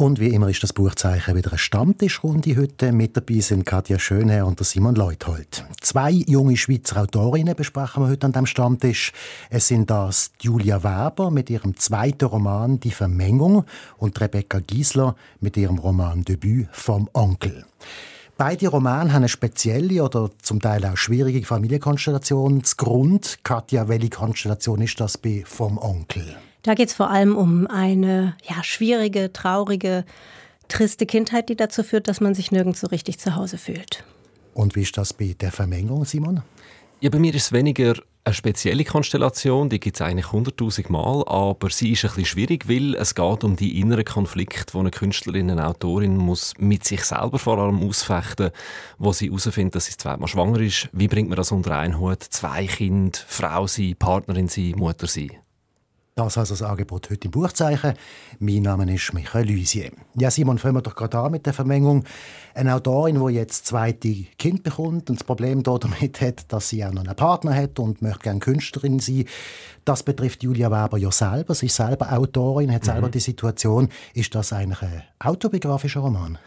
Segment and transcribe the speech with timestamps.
[0.00, 2.90] und wie immer ist das Buchzeichen wieder eine Stammtischrunde heute.
[2.90, 5.64] Mit dabei sind Katja Schönherr und Simon Leuthold.
[5.80, 9.12] Zwei junge Schweizer Autorinnen besprechen wir heute an dem Stammtisch.
[9.50, 13.64] Es sind das Julia Werber mit ihrem zweiten Roman Die Vermengung
[13.98, 17.66] und Rebecca Giesler mit ihrem Roman Debüt vom Onkel.
[18.38, 22.60] Beide Romane haben eine spezielle oder zum Teil auch schwierige Familienkonstellation.
[22.60, 26.36] Das Grund, Katja, welche Konstellation ist das bei vom Onkel?
[26.62, 30.04] Da geht es vor allem um eine ja, schwierige, traurige,
[30.68, 34.04] triste Kindheit, die dazu führt, dass man sich nirgends so richtig zu Hause fühlt.
[34.54, 36.42] Und wie ist das bei der Vermengung, Simon?
[37.00, 41.24] Ja, bei mir ist es weniger eine spezielle Konstellation, die gibt es eigentlich hunderttausend Mal,
[41.26, 44.90] aber sie ist ein bisschen schwierig, weil es geht um die inneren Konflikte, die eine
[44.90, 48.50] Künstlerin, eine Autorin muss mit sich selber vor allem ausfechten,
[48.98, 50.90] wo sie herausfindet, dass sie zweimal schwanger ist.
[50.92, 52.22] Wie bringt man das unter einen Hut?
[52.22, 55.30] Zwei Kinder, Frau sein, Partnerin sein, Mutter sein.
[56.14, 57.94] Das also das Angebot heute im Buchzeichen.
[58.40, 59.90] Mein Name ist Michael Luisier.
[60.18, 62.04] Ja, Simon, fangen wir doch gerade an mit der Vermengung.
[62.52, 66.92] Eine Autorin, die jetzt zweite Kind bekommt und das Problem damit hat, dass sie auch
[66.92, 69.24] noch einen Partner hat und möchte gerne Künstlerin sein.
[69.84, 71.54] Das betrifft Julia Weber ja selber.
[71.54, 73.12] Sie ist selber Autorin, hat selber mhm.
[73.12, 73.88] die Situation.
[74.12, 76.38] Ist das eigentlich ein autobiografischer Roman?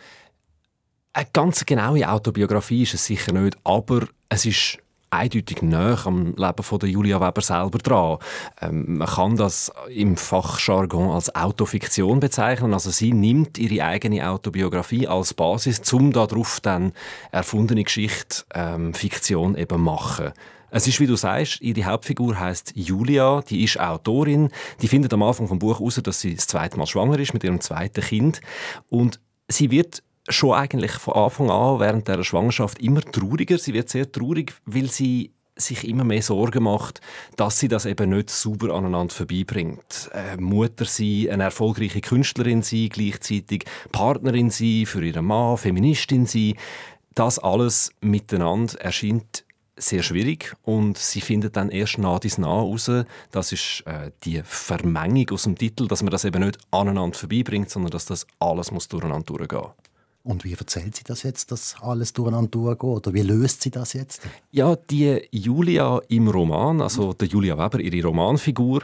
[1.14, 4.80] Eine ganz genaue Autobiografie ist es sicher nicht, aber es ist
[5.14, 8.18] eindeutig näher am Leben von der Julia Weber selber dran.
[8.62, 12.74] Ähm, man kann das im Fachjargon als Autofiktion bezeichnen.
[12.74, 16.94] Also sie nimmt ihre eigene Autobiografie als Basis, um darauf dann
[17.32, 20.34] erfundene Geschichte, ähm, Fiktion eben machen.
[20.76, 24.50] Es ist, wie du sagst, ihre Hauptfigur heißt Julia, die ist Autorin,
[24.82, 27.44] die findet am Anfang vom Buch heraus, dass sie das zweite Mal schwanger ist mit
[27.44, 28.42] ihrem zweiten Kind
[28.90, 33.58] und sie wird schon eigentlich von Anfang an während der Schwangerschaft immer trauriger.
[33.58, 37.02] Sie wird sehr traurig, weil sie sich immer mehr Sorgen macht,
[37.36, 40.10] dass sie das eben nicht sauber aneinander vorbeibringt.
[40.14, 46.56] Äh, Mutter sein, eine erfolgreiche Künstlerin sein, gleichzeitig Partnerin sein für ihren Mann, Feministin sein.
[47.14, 49.46] Das alles miteinander erscheint
[49.76, 52.92] sehr schwierig und sie findet dann erst nah dies nah raus,
[53.32, 57.70] das ist äh, die Vermengung aus dem Titel, dass man das eben nicht aneinander vorbeibringt,
[57.70, 59.72] sondern dass das alles muss durcheinander durchgehen.
[60.24, 62.90] Und wie erzählt sie das jetzt, dass alles durcheinander durchgeht?
[62.90, 64.22] Oder wie löst sie das jetzt?
[64.52, 68.84] Ja, die Julia im Roman, also der Julia Weber, ihre Romanfigur,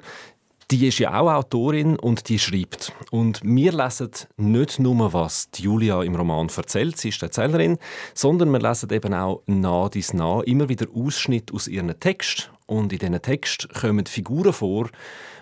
[0.70, 2.94] die ist ja auch Autorin und die schreibt.
[3.10, 7.80] Und wir lesen nicht nur, was die Julia im Roman erzählt, sie ist die Erzählerin,
[8.14, 12.52] sondern wir lesen eben auch nah dies nah immer wieder Ausschnitte aus ihren Text.
[12.68, 14.90] Und in diesen Text kommen Figuren vor,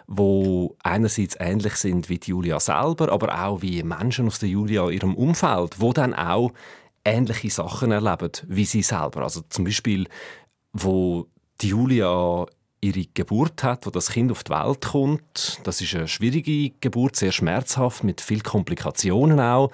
[0.07, 4.88] wo einerseits ähnlich sind wie die Julia selber, aber auch wie Menschen aus der Julia
[4.88, 6.53] in ihrem Umfeld, wo dann auch
[7.03, 9.23] ähnliche Sachen erleben wie sie selber.
[9.23, 10.07] Also zum Beispiel,
[10.72, 11.28] wo
[11.62, 12.45] die Julia
[12.79, 15.59] ihre Geburt hat, wo das Kind auf die Welt kommt.
[15.63, 19.72] Das ist eine schwierige Geburt, sehr schmerzhaft, mit vielen Komplikationen auch.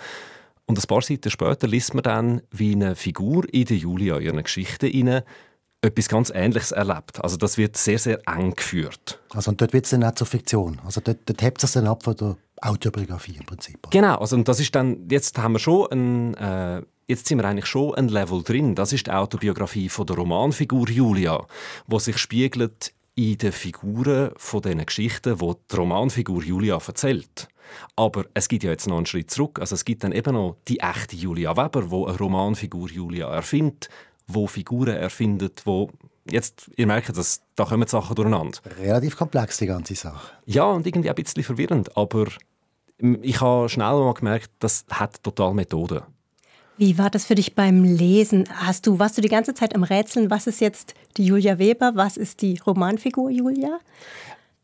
[0.66, 4.24] Und ein paar Seiten später liest man dann, wie eine Figur in der Julia, in
[4.24, 4.88] ihrer Geschichte,
[5.84, 7.22] etwas ganz Ähnliches erlebt.
[7.22, 9.20] Also das wird sehr, sehr eng geführt.
[9.34, 10.80] Also und dort wird es dann auch zur Fiktion.
[10.86, 13.90] Also dort, dort hebt es dann ab von der Autobiografie im Prinzip.
[13.92, 17.46] Genau, also und das ist dann, jetzt haben wir schon ein, äh, jetzt sind wir
[17.46, 18.76] eigentlich schon ein Level drin.
[18.76, 21.46] Das ist die Autobiografie von der Romanfigur Julia,
[21.88, 27.50] wo sich spiegelt in den Figuren von diesen Geschichten, wo die Romanfigur Julia erzählt.
[27.96, 29.60] Aber es gibt ja jetzt noch einen Schritt zurück.
[29.60, 33.90] Also es gibt dann eben noch die echte Julia Weber, wo eine Romanfigur Julia erfindet
[34.28, 35.90] wo Figuren erfindet, wo
[36.30, 38.60] jetzt, ihr merkt, dass, da kommen Sachen durcheinander.
[38.80, 40.32] Relativ komplex, die ganze Sache.
[40.46, 42.28] Ja, und irgendwie ein bisschen verwirrend, aber
[42.98, 46.04] ich habe schnell mal gemerkt, das hat total Methode.
[46.78, 48.46] Wie war das für dich beim Lesen?
[48.52, 51.92] Hast du, warst du die ganze Zeit am Rätseln, was ist jetzt die Julia Weber,
[51.96, 53.80] was ist die Romanfigur Julia?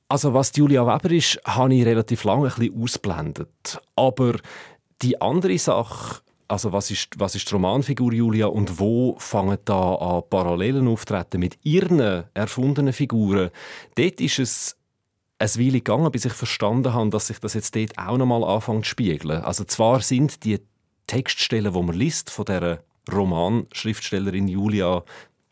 [0.08, 3.80] Also was die Julia Weber ist, habe ich relativ lange ein bisschen ausblendet.
[3.96, 4.38] Aber
[5.04, 9.96] die andere Sache, also was ist, was ist die Romanfigur Julia und wo fangen da
[9.96, 13.52] an Parallelen auftreten mit ihren erfundenen Figuren?
[13.96, 14.78] Dort ist es
[15.38, 18.86] ein Weile gegangen, bis ich verstanden habe, dass sich das jetzt dort auch nochmal anfängt
[18.86, 19.42] zu spiegeln.
[19.42, 20.60] Also zwar sind die
[21.08, 25.04] Textstellen, die man liest, von der Romanschriftstellerin Julia,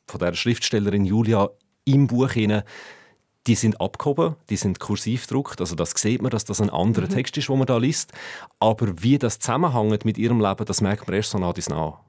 [0.07, 1.49] von der Schriftstellerin Julia
[1.85, 2.63] im Buch hinein,
[3.47, 7.05] die sind abgehoben, die sind kursiv gedruckt, also das sieht man, dass das ein anderer
[7.05, 7.11] mhm.
[7.11, 8.11] Text ist, wo man da liest.
[8.59, 11.99] Aber wie das zusammenhängt mit ihrem Leben, das merkt man erst so nah bis nah.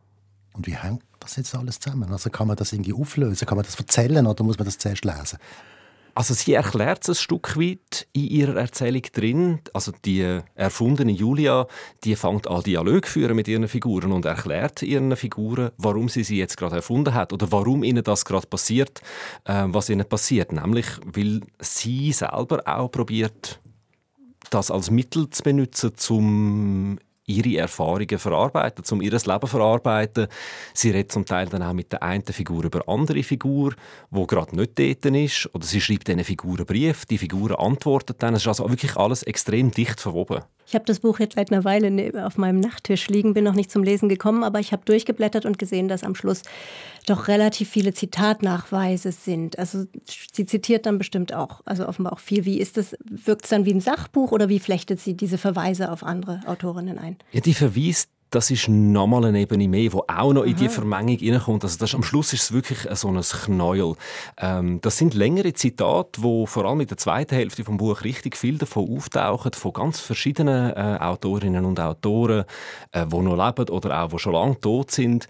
[0.53, 2.11] Und wie hängt das jetzt alles zusammen?
[2.11, 3.47] Also kann man das irgendwie auflösen?
[3.47, 5.39] Kann man das erzählen oder muss man das zuerst lesen?
[6.19, 9.61] Also sie erklärt es ein Stück weit in ihrer Erzählung drin.
[9.73, 11.69] Also die erfundene Julia,
[12.03, 16.37] die fängt an Dialog führen mit ihren Figuren und erklärt ihren Figuren, warum sie sie
[16.37, 19.01] jetzt gerade erfunden hat oder warum ihnen das gerade passiert,
[19.45, 20.51] äh, was ihnen passiert.
[20.51, 23.61] Nämlich, weil sie selber auch probiert,
[24.51, 26.99] das als Mittel zu benutzen, um
[27.29, 30.27] ihre Erfahrungen verarbeiten, um ihr Leben verarbeiten.
[30.75, 33.75] Sie redet zum Teil dann auch mit der einen Figur über andere Figur,
[34.11, 38.35] wo gerade nicht dort ist, oder sie schreibt diesen Figuren Brief, die Figuren antworten dann.
[38.35, 40.43] Es ist also wirklich alles extrem dicht verwoben.
[40.69, 43.55] Ich habe das Buch jetzt seit einer Weile ne, auf meinem Nachttisch liegen, bin noch
[43.55, 46.43] nicht zum Lesen gekommen, aber ich habe durchgeblättert und gesehen, dass am Schluss
[47.07, 49.59] doch relativ viele Zitatnachweise sind.
[49.59, 52.45] Also sie zitiert dann bestimmt auch, also offenbar auch viel.
[52.45, 52.95] Wie ist das?
[53.03, 56.99] Wirkt es dann wie ein Sachbuch oder wie flechtet sie diese Verweise auf andere Autorinnen
[56.99, 57.17] ein?
[57.33, 61.17] Ja, die verweist das ist nochmal eine Ebene mehr, die auch noch in die Vermengung
[61.17, 61.65] hineinkommt.
[61.65, 63.95] Also das, am Schluss ist es wirklich so ein Knäuel.
[64.37, 68.37] Ähm, das sind längere Zitate, wo vor allem in der zweiten Hälfte des Buch richtig
[68.37, 72.45] viel davon auftauchen, von ganz verschiedenen äh, Autorinnen und Autoren,
[72.93, 75.27] äh, die noch leben oder auch die schon lange tot sind,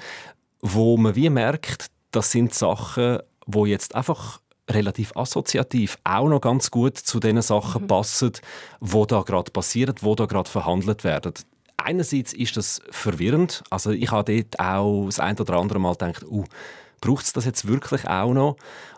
[0.61, 6.71] wo man wie merkt, das sind Sachen, wo jetzt einfach relativ assoziativ auch noch ganz
[6.71, 7.87] gut zu den Sachen mhm.
[7.87, 8.33] passen,
[8.81, 11.35] wo da gerade passieren, wo da gerade verhandelt werden
[11.89, 13.63] einerseits ist das verwirrend.
[13.71, 16.45] Also ich habe dort auch das ein oder andere Mal gedacht, uh,
[17.01, 18.57] braucht es das jetzt wirklich auch noch?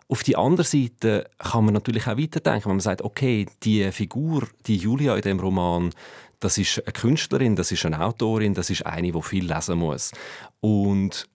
[0.08, 4.48] Auf die andere Seite kann man natürlich auch weiterdenken, wenn man sagt, okay, die Figur,
[4.66, 5.90] die Julia in dem Roman,
[6.40, 10.10] das ist eine Künstlerin, das ist eine Autorin, das ist eine, die viel lesen muss.
[10.60, 11.28] Und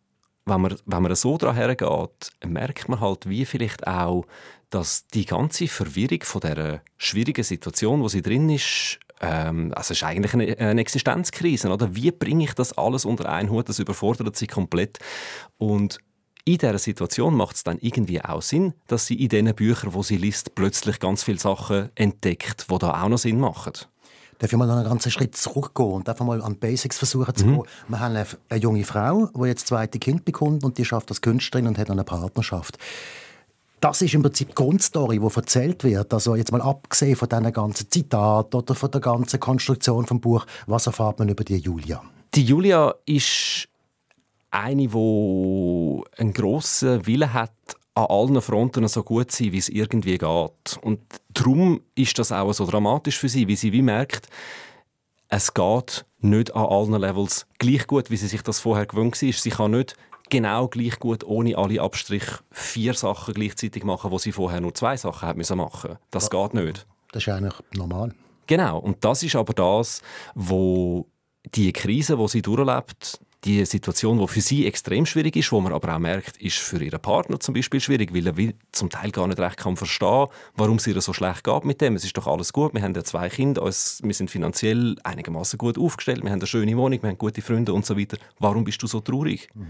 [0.46, 4.26] wenn man, wenn man so daran hergeht, merkt man halt, wie vielleicht auch,
[4.70, 10.02] dass die ganze Verwirrung von dieser schwierigen Situation, wo sie drin ist, ähm, also es
[10.02, 11.70] ist eigentlich eine, eine, Existenzkrise.
[11.70, 11.96] Oder?
[11.96, 13.70] Wie bringe ich das alles unter einen Hut?
[13.70, 15.00] Das überfordert sie komplett.
[15.58, 16.00] Und
[16.44, 20.04] in dieser Situation macht es dann irgendwie auch Sinn, dass sie in diesen Büchern, wo
[20.04, 23.74] sie liest, plötzlich ganz viele Sachen entdeckt, die da auch noch Sinn machen.
[24.38, 27.46] Darf ich mal noch einen ganzen Schritt zurückgehen und einfach mal an Basics versuchen zu
[27.46, 27.54] mhm.
[27.56, 27.64] gehen?
[27.88, 31.22] Wir haben eine, eine junge Frau, die jetzt zweite Kind bekommt und die schafft als
[31.22, 32.78] Künstlerin und hat eine Partnerschaft
[33.82, 36.14] das ist im Prinzip die Grundstory, die erzählt wird.
[36.14, 40.46] Also jetzt mal abgesehen von diesen ganzen Zitaten oder von der ganzen Konstruktion vom Buch,
[40.68, 42.02] was erfahrt man über die Julia?
[42.34, 43.68] Die Julia ist
[44.52, 47.52] eine, die einen grossen Willen hat,
[47.94, 50.78] an allen Fronten so gut zu sein, wie es irgendwie geht.
[50.82, 51.00] Und
[51.34, 54.28] darum ist das auch so dramatisch für sie, wie sie wie merkt,
[55.30, 59.32] es geht nicht an allen Levels gleich gut, wie sie sich das vorher gewöhnt war.
[59.32, 59.96] Sie kann nicht
[60.30, 64.98] genau gleich gut, ohne alle Abstriche, vier Sachen gleichzeitig machen, wo sie vorher nur zwei
[64.98, 65.98] Sachen haben müssen machen.
[66.12, 66.48] Das ja.
[66.48, 66.86] geht nicht.
[67.12, 68.14] Das ist eigentlich normal.
[68.48, 68.80] Genau.
[68.80, 70.02] Und das ist aber das,
[70.36, 71.08] wo
[71.54, 75.72] die Krise, wo sie durchlebt, die Situation, die für sie extrem schwierig ist, wo man
[75.72, 79.28] aber auch merkt, ist für ihren Partner zum Beispiel schwierig, weil er zum Teil gar
[79.28, 81.96] nicht recht kann verstehen, warum es ihr so schlecht geht mit dem.
[81.96, 83.72] Es ist doch alles gut, wir haben ja zwei Kinder, wir
[84.14, 87.86] sind finanziell einigermaßen gut aufgestellt, wir haben eine schöne Wohnung, wir haben gute Freunde und
[87.86, 88.18] so weiter.
[88.40, 89.48] Warum bist du so traurig?
[89.54, 89.68] Mhm.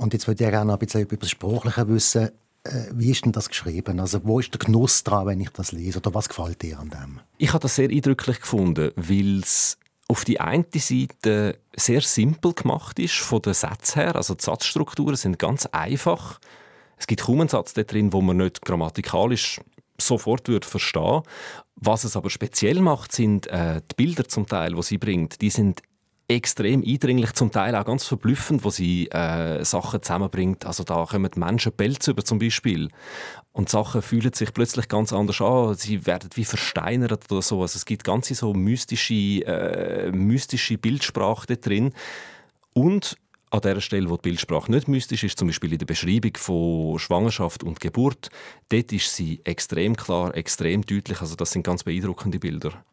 [0.00, 2.30] Und jetzt würde ich gerne noch ein bisschen über das Sprachliche wissen.
[2.64, 4.00] Äh, wie ist denn das geschrieben?
[4.00, 5.98] Also wo ist der Genuss dran, wenn ich das lese?
[5.98, 7.20] Oder was gefällt dir an dem?
[7.36, 9.76] Ich habe das sehr eindrücklich gefunden, weil es
[10.08, 14.16] auf die eine Seite sehr simpel gemacht ist von den Sätzen her.
[14.16, 16.40] Also die Satzstrukturen sind ganz einfach.
[16.96, 19.60] Es gibt kaum einen Satz drin, wo man nicht grammatikalisch
[19.98, 21.22] sofort würde verstehen.
[21.76, 25.42] Was es aber speziell macht, sind äh, die Bilder zum Teil, wo sie bringt.
[25.42, 25.82] Die sind
[26.30, 30.64] extrem eindringlich, zum Teil auch ganz verblüffend, wo sie äh, Sachen zusammenbringt.
[30.64, 32.88] Also da kommen Menschen Pelz über zum Beispiel
[33.52, 35.74] und Sachen fühlen sich plötzlich ganz anders an.
[35.74, 37.62] Sie werden wie versteinert oder so.
[37.62, 41.92] Also es gibt ganze so mystische, äh, mystische Bildsprache da drin
[42.74, 43.16] und
[43.50, 47.00] an der Stelle, wo die Bildsprache nicht mystisch ist, zum Beispiel in der Beschreibung von
[47.00, 48.30] Schwangerschaft und Geburt,
[48.68, 51.20] dort ist sie extrem klar, extrem deutlich.
[51.20, 52.84] Also das sind ganz beeindruckende Bilder.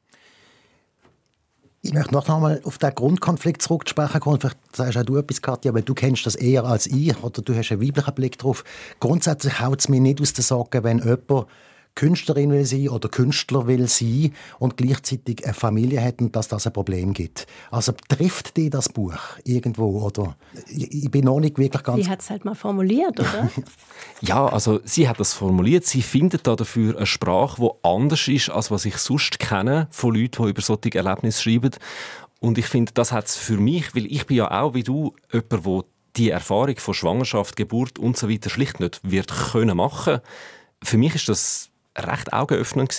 [1.81, 4.39] Ich möchte noch einmal auf den Grundkonflikt zurücksprechen kommen.
[4.39, 7.55] Vielleicht sagst auch du etwas, Katja, weil du kennst das eher als ich oder du
[7.55, 8.63] hast einen weiblichen Blick drauf.
[9.00, 11.48] Grundsätzlich haut es mir nicht aus den Socken, wenn jemand
[11.98, 16.68] Künstlerin will sein oder Künstler will sein und gleichzeitig eine Familie hat und dass das
[16.68, 17.48] ein Problem gibt.
[17.72, 20.38] Also trifft die das Buch irgendwo oder
[20.70, 22.06] ich bin noch nicht wirklich ganz...
[22.06, 23.50] Sie hat es halt mal formuliert, oder?
[24.22, 25.86] ja, also sie hat das formuliert.
[25.86, 30.13] Sie findet da dafür eine Sprache, die anders ist, als was ich sonst kenne von
[30.13, 31.72] Leuten, die über solche Erlebnisse schreiben.
[32.39, 35.16] Und ich finde, das hat es für mich, weil ich bin ja auch wie du
[35.34, 35.84] jemand, der
[36.16, 40.20] die Erfahrung von Schwangerschaft, Geburt und so weiter schlicht nicht wird können machen.
[40.84, 42.94] Für mich ist das recht augenöffnend.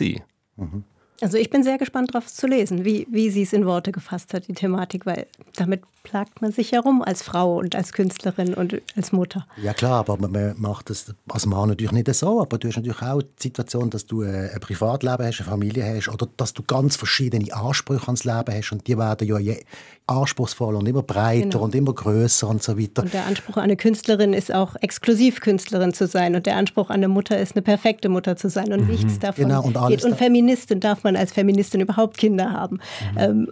[0.56, 0.84] Mhm.
[1.20, 4.34] Also ich bin sehr gespannt darauf zu lesen, wie, wie sie es in Worte gefasst
[4.34, 8.80] hat, die Thematik, weil damit plagt man sich herum als Frau und als Künstlerin und
[8.96, 9.46] als Mutter.
[9.62, 13.02] Ja klar, aber man macht das als Mann natürlich nicht so, aber du hast natürlich
[13.02, 16.62] auch die Situation, dass du äh, ein Privatleben hast, eine Familie hast oder dass du
[16.62, 19.60] ganz verschiedene Ansprüche ans Leben hast und die werden ja je
[20.06, 21.64] anspruchsvoller und immer breiter genau.
[21.64, 23.02] und immer größer und so weiter.
[23.02, 26.96] Und der Anspruch an eine Künstlerin ist auch Exklusivkünstlerin zu sein und der Anspruch an
[26.96, 28.92] eine Mutter ist eine perfekte Mutter zu sein und mhm.
[28.92, 30.04] nichts davon genau, und geht.
[30.04, 32.80] Und Feministin darf man als Feministin überhaupt Kinder haben.
[33.12, 33.18] Mhm.
[33.18, 33.48] Ähm.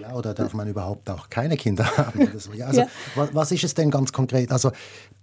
[0.00, 2.28] Ja, oder darf man überhaupt auch keine Kinder haben?
[2.38, 2.52] So.
[2.52, 2.88] Ja, also, ja.
[3.32, 4.50] Was, ist es denn ganz konkret?
[4.50, 4.72] Also,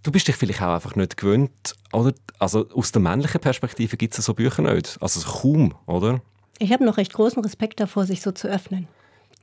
[0.03, 2.13] du bist dich vielleicht auch einfach nicht gewöhnt, oder?
[2.37, 4.97] Also aus der männlichen Perspektive gibt es so Bücher nicht.
[5.01, 6.21] Also kaum, oder?
[6.59, 8.87] Ich habe noch recht großen Respekt davor, sich so zu öffnen.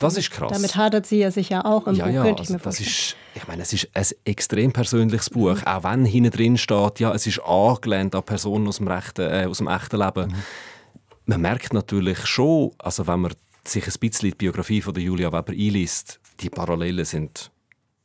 [0.02, 0.50] Das ist krass.
[0.52, 2.80] Damit hadert sie ja sicher auch im ja, Buch, ja, könnte ich also mir das
[2.80, 5.66] ist, ich meine, es ist ein extrem persönliches Buch, mhm.
[5.66, 9.46] auch wenn hinten drin steht, ja, es ist angelehnt an Personen aus dem, rechten, äh,
[9.48, 10.28] aus dem echten Leben.
[10.28, 10.42] Mhm.
[11.24, 15.32] Man merkt natürlich schon, also wenn man sich ein bisschen die Biografie von der Julia
[15.32, 17.50] Weber einliest, die Parallelen sind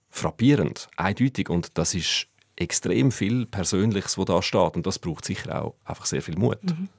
[0.10, 5.64] frappierend, eindeutig und das ist extrem viel Persönliches, was da steht und das braucht sicher
[5.64, 6.64] auch einfach sehr viel Mut.
[6.64, 6.90] Mhm.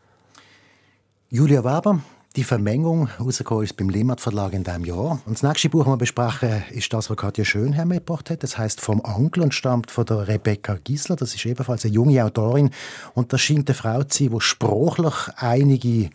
[1.31, 2.01] Julia Weber,
[2.39, 5.21] die Vermengung rausgekommen ist beim Limmat Verlag in diesem Jahr.
[5.27, 8.45] Und das nächste Buch, das wir besprechen, ist das, was Katja Schönherr mitgebracht hat.
[8.45, 11.17] Das heißt «Vom Onkel» und stammt von der Rebecca Gisler.
[11.17, 12.71] Das ist ebenfalls eine junge Autorin.
[13.15, 16.11] Und das scheint eine Frau zu sein, die sprachlich einige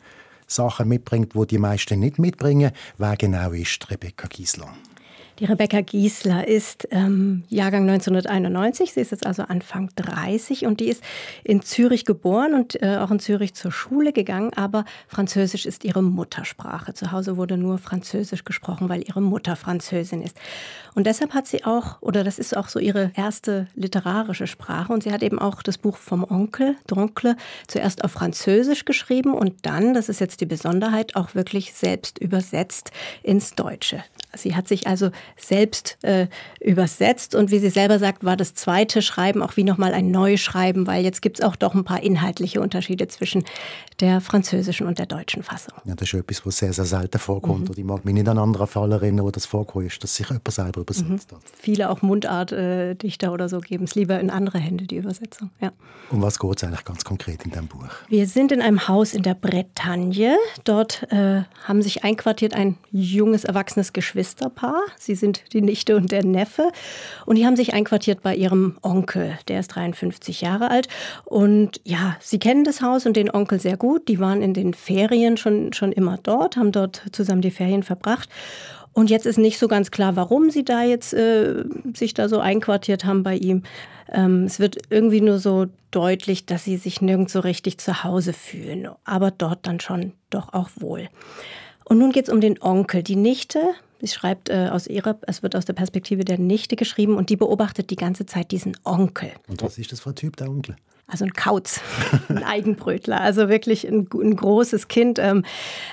[0.47, 2.71] Sachen mitbringt, die die meisten nicht mitbringen.
[2.97, 4.73] Wer genau ist Rebecca Gisler?
[5.43, 10.87] Die Rebecca Giesler ist ähm, Jahrgang 1991, sie ist jetzt also Anfang 30 und die
[10.87, 11.03] ist
[11.43, 16.01] in Zürich geboren und äh, auch in Zürich zur Schule gegangen, aber Französisch ist ihre
[16.01, 16.93] Muttersprache.
[16.93, 20.37] Zu Hause wurde nur Französisch gesprochen, weil ihre Mutter Französin ist.
[20.95, 25.03] Und deshalb hat sie auch, oder das ist auch so ihre erste literarische Sprache und
[25.03, 27.35] sie hat eben auch das Buch vom Onkel, D'Oncle,
[27.67, 32.91] zuerst auf Französisch geschrieben und dann, das ist jetzt die Besonderheit, auch wirklich selbst übersetzt
[33.23, 34.05] ins Deutsche.
[34.35, 36.27] Sie hat sich also selbst äh,
[36.59, 37.35] übersetzt.
[37.35, 41.03] Und wie sie selber sagt, war das zweite Schreiben auch wie nochmal ein Neuschreiben, weil
[41.03, 43.43] jetzt gibt es auch doch ein paar inhaltliche Unterschiede zwischen
[44.03, 45.75] der französischen und der deutschen Fassung.
[45.85, 47.69] Ja, das ist etwas, was sehr, sehr selten vorkommt.
[47.69, 47.75] Mhm.
[47.77, 50.51] ich mag mich nicht an anderen Fall erinnern, wo das vorkommt, ist, dass sich jemand
[50.51, 51.35] selber übersetzt mhm.
[51.37, 51.43] hat.
[51.57, 55.51] Viele auch Mundartdichter äh, oder so geben es lieber in andere Hände, die Übersetzung.
[55.61, 55.71] Ja.
[56.11, 57.87] Um was geht es eigentlich ganz konkret in deinem Buch?
[58.09, 60.35] Wir sind in einem Haus in der Bretagne.
[60.65, 64.81] Dort äh, haben sich einquartiert ein junges, erwachsenes Geschwisterpaar.
[64.99, 66.73] Sie sind die Nichte und der Neffe.
[67.25, 69.39] Und die haben sich einquartiert bei ihrem Onkel.
[69.47, 70.89] Der ist 53 Jahre alt.
[71.23, 73.92] Und ja, sie kennen das Haus und den Onkel sehr gut.
[73.99, 78.29] Die waren in den Ferien schon, schon immer dort, haben dort zusammen die Ferien verbracht.
[78.93, 81.63] Und jetzt ist nicht so ganz klar, warum sie da jetzt äh,
[81.95, 83.63] sich da so einquartiert haben bei ihm.
[84.11, 88.33] Ähm, es wird irgendwie nur so deutlich, dass sie sich nirgends so richtig zu Hause
[88.33, 91.09] fühlen, aber dort dann schon doch auch wohl.
[91.85, 93.01] Und nun geht es um den Onkel.
[93.01, 93.59] Die Nichte,
[94.03, 97.37] sie schreibt äh, aus ihrer, es wird aus der Perspektive der Nichte geschrieben und die
[97.37, 99.31] beobachtet die ganze Zeit diesen Onkel.
[99.47, 100.75] Und was ist das für ein Typ, der Onkel?
[101.13, 101.79] also ein Kauz,
[102.29, 105.19] ein Eigenbrötler, also wirklich ein, ein großes Kind.
[105.19, 105.43] Ähm,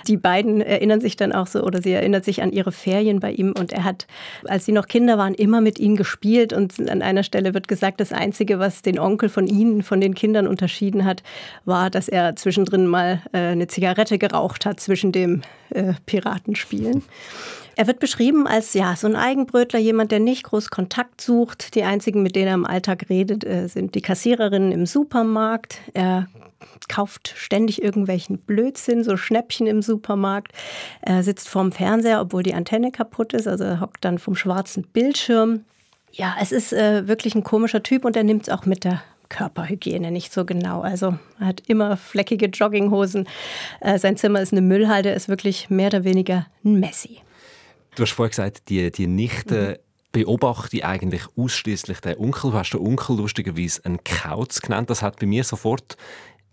[0.07, 3.33] die beiden erinnern sich dann auch so, oder sie erinnert sich an ihre Ferien bei
[3.33, 4.07] ihm und er hat,
[4.45, 8.01] als sie noch Kinder waren, immer mit ihnen gespielt und an einer Stelle wird gesagt,
[8.01, 11.23] das Einzige, was den Onkel von ihnen, von den Kindern unterschieden hat,
[11.65, 17.03] war, dass er zwischendrin mal äh, eine Zigarette geraucht hat zwischen dem äh, Piratenspielen.
[17.81, 21.75] Er wird beschrieben als ja, so ein Eigenbrötler, jemand, der nicht groß Kontakt sucht.
[21.75, 25.79] Die einzigen, mit denen er im Alltag redet, äh, sind die Kassiererinnen im Supermarkt.
[25.95, 26.29] Er
[26.91, 30.53] kauft ständig irgendwelchen Blödsinn, so Schnäppchen im Supermarkt.
[31.01, 34.83] Er sitzt vorm Fernseher, obwohl die Antenne kaputt ist, also er hockt dann vom schwarzen
[34.83, 35.65] Bildschirm.
[36.13, 39.01] Ja, es ist äh, wirklich ein komischer Typ und er nimmt es auch mit der
[39.31, 40.83] Körperhygiene nicht so genau.
[40.83, 43.27] Also er hat immer fleckige Jogginghosen.
[43.81, 47.23] Äh, sein Zimmer ist eine Müllhalde, ist wirklich mehr oder weniger ein Messi.
[47.95, 50.11] Du hast vorhin gesagt, die, die Nichte mhm.
[50.13, 52.51] beobachte eigentlich ausschließlich den Onkel.
[52.51, 54.91] Du hast den Onkel lustigerweise einen Kauz genannt.
[54.91, 55.97] Das hat bei mir sofort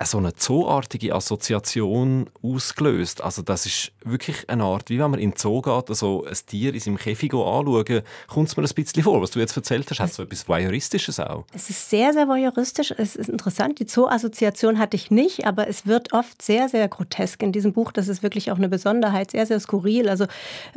[0.06, 3.22] so eine zooartige Assoziation ausgelöst.
[3.24, 6.38] Also das ist wirklich eine Art, wie wenn man in den Zoo geht, also ein
[6.46, 9.22] Tier in seinem Käfig anschauen, kommt es mir ein bisschen vor.
[9.22, 11.46] Was du jetzt erzählt hast, hat so etwas Voyeuristisches auch.
[11.54, 12.94] Es ist sehr, sehr voyeuristisch.
[12.96, 13.80] Es ist interessant.
[13.80, 17.92] Die Zoo-Assoziation hatte ich nicht, aber es wird oft sehr, sehr grotesk in diesem Buch.
[17.92, 20.10] Das ist wirklich auch eine Besonderheit, sehr, sehr skurril.
[20.10, 20.28] Also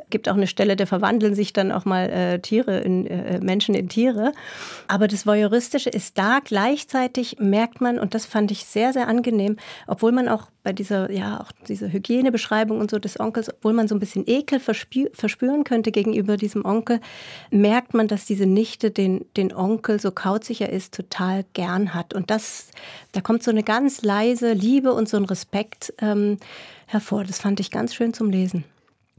[0.08, 3.74] gibt auch eine Stelle, da verwandeln sich dann auch mal äh, Tiere in äh, Menschen
[3.74, 4.32] in Tiere.
[4.88, 6.38] Aber das Voyeuristische ist da.
[6.42, 11.10] Gleichzeitig merkt man, und das fand ich sehr, sehr angenehm, obwohl man auch bei dieser,
[11.10, 15.64] ja, auch diese Hygienebeschreibung und so des Onkels, obwohl man so ein bisschen Ekel verspüren
[15.64, 17.00] könnte gegenüber diesem Onkel,
[17.50, 22.14] merkt man, dass diese Nichte den, den Onkel, so kauzig er ist, total gern hat.
[22.14, 22.68] Und das,
[23.12, 26.38] da kommt so eine ganz leise Liebe und so ein Respekt ähm,
[26.86, 27.24] hervor.
[27.24, 28.64] Das fand ich ganz schön zum Lesen.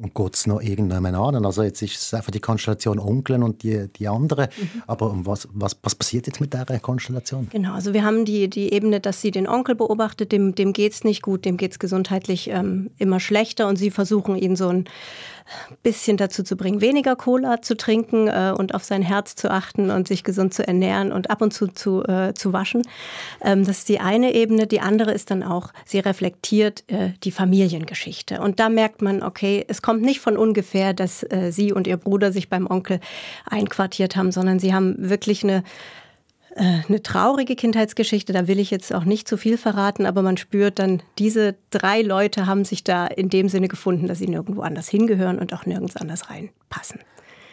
[0.02, 1.46] Und geht es noch irgendjemand an?
[1.46, 4.48] Also jetzt ist es einfach die Konstellation Onkeln und die, die anderen.
[4.58, 4.84] Mhm.
[4.88, 7.48] Aber was, was, was passiert jetzt mit dieser Konstellation?
[7.52, 10.94] Genau, also wir haben die, die Ebene, dass sie den Onkel beobachtet, dem, dem geht
[10.94, 14.70] es nicht gut, dem geht es gesundheitlich ähm, immer schlechter und sie versuchen ihn so
[14.70, 14.86] ein
[15.84, 19.90] bisschen dazu zu bringen, weniger Cola zu trinken äh, und auf sein Herz zu achten
[19.90, 22.82] und sich gesund zu ernähren und ab und zu zu, äh, zu waschen.
[23.42, 24.68] Ähm, das ist die eine Ebene.
[24.68, 28.42] Die andere ist dann auch, sie reflektiert äh, die Familiengeschichte.
[28.42, 31.98] Und da merkt man, okay, es kommt nicht von ungefähr, dass äh, sie und ihr
[31.98, 33.00] Bruder sich beim Onkel
[33.50, 35.64] einquartiert haben, sondern sie haben wirklich eine
[36.56, 40.80] eine traurige Kindheitsgeschichte, da will ich jetzt auch nicht zu viel verraten, aber man spürt
[40.80, 44.90] dann, diese drei Leute haben sich da in dem Sinne gefunden, dass sie nirgendwo anders
[44.90, 47.00] hingehören und auch nirgends anders reinpassen.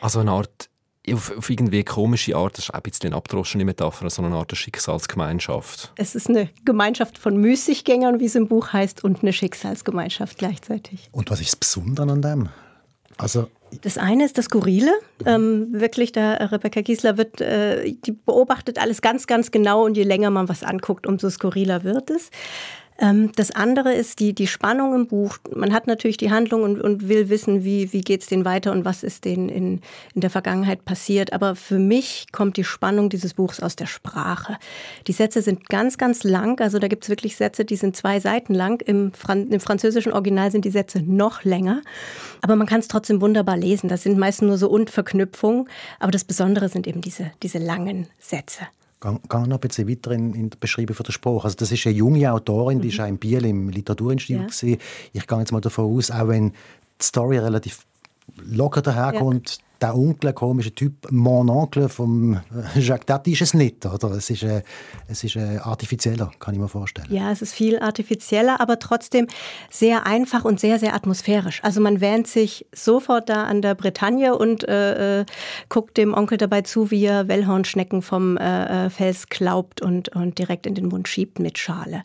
[0.01, 0.69] Also eine Art,
[1.13, 4.57] auf, auf irgendwie komische Art, das ist ein bisschen eine abdroschene Metapher, so eine Art
[4.57, 5.93] Schicksalsgemeinschaft.
[5.97, 11.09] Es ist eine Gemeinschaft von Müßiggängern, wie es im Buch heißt, und eine Schicksalsgemeinschaft gleichzeitig.
[11.13, 12.49] Und was ist das Besondere an dem?
[13.17, 13.49] Also
[13.83, 14.93] das eine ist das Skurrile.
[15.27, 20.05] Ähm, wirklich, der Rebecca Giesler wird, äh, die beobachtet alles ganz, ganz genau und je
[20.05, 22.31] länger man was anguckt, umso skurriler wird es.
[22.99, 25.39] Ähm, das andere ist die, die Spannung im Buch.
[25.55, 28.73] Man hat natürlich die Handlung und, und will wissen, wie, wie geht es denen weiter
[28.73, 29.81] und was ist denen in,
[30.15, 31.33] in der Vergangenheit passiert.
[31.33, 34.59] Aber für mich kommt die Spannung dieses Buchs aus der Sprache.
[35.07, 36.61] Die Sätze sind ganz, ganz lang.
[36.61, 38.83] Also da gibt es wirklich Sätze, die sind zwei Seiten lang.
[38.83, 41.83] Im, Fran Im französischen Original sind die Sätze noch länger.
[42.43, 43.89] Aber man kann es trotzdem wunderbar lesen.
[43.89, 45.69] Das sind meistens nur so Und-Verknüpfungen.
[46.01, 48.67] Aber das Besondere sind eben diese, diese langen Sätze.
[49.01, 51.45] Gehen noch ein bisschen weiter in, in der Beschreibung von der Sprache.
[51.45, 52.93] Also das ist eine junge Autorin, die mhm.
[52.95, 54.63] ist auch in Biel im Literaturinstitut.
[54.63, 54.77] Ja.
[55.13, 57.87] Ich gehe jetzt mal davon aus, auch wenn die Story relativ
[58.37, 62.41] locker daherkommt, der Onkel, komische Typ, Mon Onkel vom
[62.75, 64.11] Jacques Tati ist es nicht, oder?
[64.11, 64.63] Es ist, äh,
[65.07, 67.07] es ist äh, artifizieller, kann ich mir vorstellen.
[67.11, 69.29] Ja, es ist viel artifizieller, aber trotzdem
[69.71, 71.63] sehr einfach und sehr, sehr atmosphärisch.
[71.63, 75.25] Also man wähnt sich sofort da an der Bretagne und äh, äh
[75.69, 80.39] guckt dem Onkel dabei zu, wie er Wellhornschnecken vom äh, äh, Fels klaubt und, und
[80.39, 82.05] direkt in den Mund schiebt mit Schale.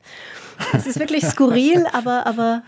[0.73, 2.63] Es ist wirklich skurril, aber, aber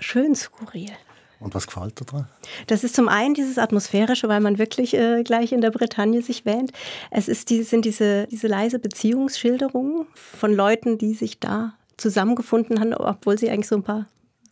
[0.00, 0.90] schön skurril.
[1.40, 2.26] Und was gefällt dir daran?
[2.66, 6.44] Das ist zum einen dieses Atmosphärische, weil man wirklich äh, gleich in der Bretagne sich
[6.44, 6.72] wähnt.
[7.10, 12.94] Es ist die, sind diese, diese leise Beziehungsschilderungen von Leuten, die sich da zusammengefunden haben,
[12.94, 14.06] obwohl sie eigentlich so ein paar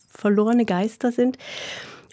[0.09, 1.37] verlorene Geister sind.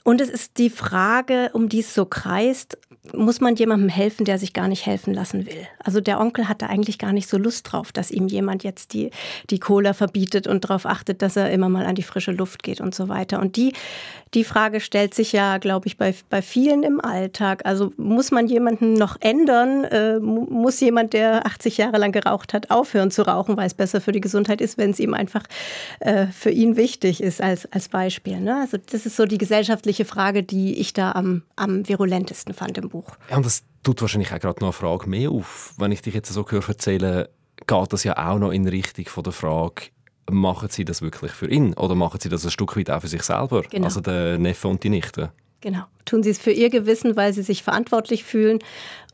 [0.03, 2.77] Und es ist die Frage, um die es so kreist,
[3.13, 5.67] muss man jemandem helfen, der sich gar nicht helfen lassen will.
[5.79, 9.11] Also der Onkel hatte eigentlich gar nicht so Lust drauf, dass ihm jemand jetzt die,
[9.51, 12.81] die Cola verbietet und darauf achtet, dass er immer mal an die frische Luft geht
[12.81, 13.41] und so weiter.
[13.41, 13.75] Und die,
[14.33, 17.67] die Frage stellt sich ja, glaube ich, bei, bei vielen im Alltag.
[17.67, 19.85] Also muss man jemanden noch ändern?
[19.85, 24.01] Äh, muss jemand, der 80 Jahre lang geraucht hat, aufhören zu rauchen, weil es besser
[24.01, 25.45] für die Gesundheit ist, wenn es ihm einfach
[26.01, 28.41] äh, für ihn wichtig ist, als, als Beispiel.
[28.41, 28.57] Ne?
[28.57, 32.89] Also das ist so die gesellschaftliche Frage, die ich da am, am virulentesten fand im
[32.89, 32.94] Buch.
[33.31, 35.75] Ja, und das tut wahrscheinlich auch gerade noch eine Frage mehr auf.
[35.79, 37.27] Wenn ich dich jetzt so höre erzählen,
[37.67, 39.87] geht das ja auch noch in Richtung von der Frage,
[40.31, 43.09] machen sie das wirklich für ihn oder machen sie das ein Stück weit auch für
[43.09, 43.63] sich selber?
[43.63, 43.85] Genau.
[43.85, 45.33] Also der Neffe und die Nichte.
[45.61, 45.85] Genau.
[46.05, 48.59] Tun sie es für ihr Gewissen, weil sie sich verantwortlich fühlen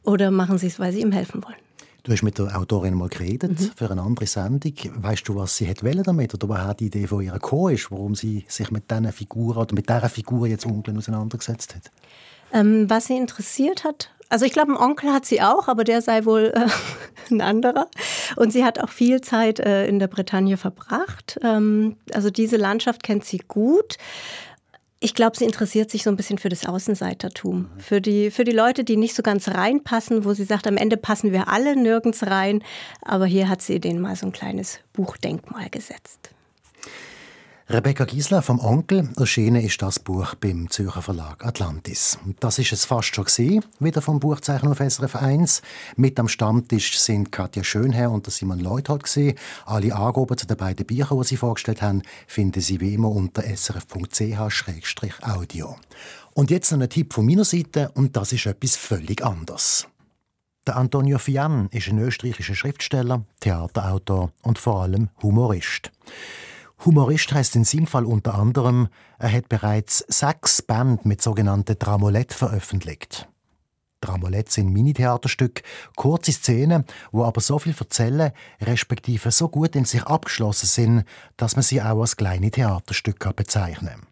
[0.03, 1.57] oder machen sie es, weil sie ihm helfen wollen?
[2.03, 3.71] Du hast mit der Autorin mal geredet mhm.
[3.77, 4.73] für eine andere Sendung.
[4.97, 8.15] Weißt du, was sie hat damit oder woher die Idee von ihr gekommen ist, warum
[8.15, 11.91] sie sich mit diesen Figuren oder mit dieser Figur jetzt unglücklich auseinandergesetzt hat?
[12.53, 16.01] Ähm, was sie interessiert hat, also ich glaube, ein Onkel hat sie auch, aber der
[16.01, 16.69] sei wohl äh,
[17.35, 17.89] ein anderer.
[18.37, 21.39] Und sie hat auch viel Zeit äh, in der Bretagne verbracht.
[21.43, 23.99] Ähm, also diese Landschaft kennt sie gut.
[25.01, 27.71] Ich glaube, sie interessiert sich so ein bisschen für das Außenseitertum.
[27.79, 30.97] Für die, für die Leute, die nicht so ganz reinpassen, wo sie sagt, am Ende
[30.97, 32.63] passen wir alle nirgends rein.
[33.03, 36.31] Aber hier hat sie denen mal so ein kleines Buchdenkmal gesetzt.
[37.73, 39.09] Rebecca Giesler vom Onkel.
[39.17, 42.19] Erschienen ist das Buch beim Zürcher Verlag Atlantis.
[42.41, 45.63] Das ist es fast schon gewesen, wieder vom Buchzeichen auf SRF 1.
[45.95, 49.39] Mit am Stammtisch sind Katja Schönherr und Simon Leuthold gewesen.
[49.67, 53.45] Alle Angaben zu den beiden Büchern, die sie vorgestellt haben, finden Sie wie immer unter
[53.45, 54.17] srf.ch-audio.
[56.35, 59.87] Und jetzt noch ein Tipp von meiner Seite und das ist etwas völlig anderes.
[60.67, 65.93] Der Antonio Fian ist ein österreichischer Schriftsteller, Theaterautor und vor allem Humorist.
[66.85, 68.89] Humorist heißt in seinem Fall unter anderem,
[69.19, 73.29] er hat bereits sechs Band mit sogenannten Dramolett veröffentlicht.
[74.01, 75.63] Dramolette sind Mini-Theaterstücke,
[75.95, 81.05] kurze Szenen, wo aber so viel erzählen, respektive so gut in sich abgeschlossen sind,
[81.37, 84.07] dass man sie auch als kleine Theaterstücke bezeichnen kann.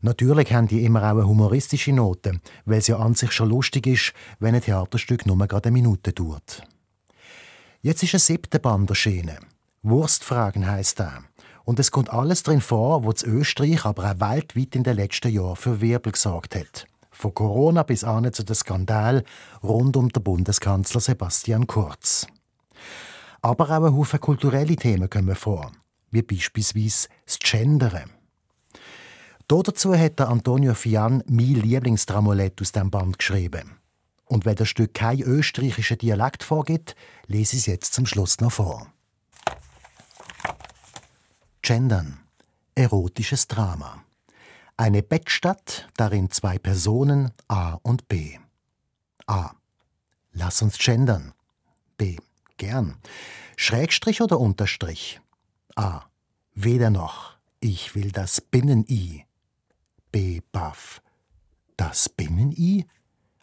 [0.00, 3.86] Natürlich haben die immer auch eine humoristische Note, weil es ja an sich schon lustig
[3.86, 6.62] ist, wenn ein Theaterstück nur gerade eine Minute dauert.
[7.80, 9.38] Jetzt ist ein siebter Band erschienen.
[9.82, 11.24] Wurstfragen heisst er.
[11.64, 15.56] Und es kommt alles drin vor, was Österreich, aber auch weltweit in den letzten Jahren
[15.56, 16.86] für Wirbel gesorgt hat.
[17.10, 19.24] Von Corona bis an zu dem Skandal
[19.62, 22.26] rund um den Bundeskanzler Sebastian Kurz.
[23.40, 25.72] Aber auch ein Haufen kulturelle Themen kommen vor,
[26.10, 28.10] wie beispielsweise das Gendern.
[29.48, 33.76] Dazu hat der Antonio Fian mein Lieblingstramolett aus dem Band geschrieben.
[34.24, 36.96] Und wenn das Stück kein österreichischer Dialekt vorgibt,
[37.26, 38.93] lese ich es jetzt zum Schluss noch vor.
[41.64, 42.18] Gendern.
[42.74, 44.04] Erotisches Drama.
[44.76, 48.36] Eine Bettstadt, darin zwei Personen A und B.
[49.26, 49.52] A.
[50.34, 51.32] Lass uns gendern.
[51.96, 52.18] B.
[52.58, 52.98] Gern.
[53.56, 55.22] Schrägstrich oder Unterstrich?
[55.74, 56.02] A.
[56.52, 57.38] Weder noch.
[57.60, 59.24] Ich will das Binnen-I.
[60.12, 60.42] B.
[60.52, 61.00] Baff.
[61.78, 62.84] Das Binnen-I?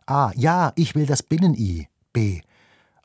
[0.06, 0.32] A.
[0.36, 1.88] Ja, ich will das Binnen-I.
[2.14, 2.42] B.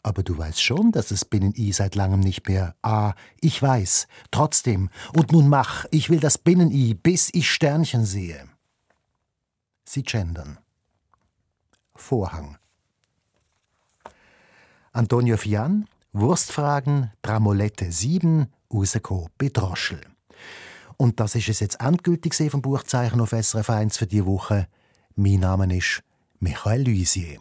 [0.07, 2.77] Aber du weißt schon, dass es Binnen-I seit langem nicht mehr.
[2.81, 3.15] A.
[3.41, 4.07] Ich weiß.
[4.31, 4.89] Trotzdem.
[5.13, 5.85] Und nun mach.
[5.91, 8.49] Ich will das Binnen-I, bis ich Sternchen sehe.
[9.85, 10.61] Sie gendern.
[11.97, 12.57] Vorhang.
[14.93, 20.03] Antonio Fian, Wurstfragen, Dramolette 7, Useko Bedroschel.
[20.97, 24.69] Und das ist es jetzt endgültig vom Buchzeichen auf SRF 1 für diese Woche.
[25.17, 26.05] Mein Name ist
[26.39, 27.41] Michael Luisier.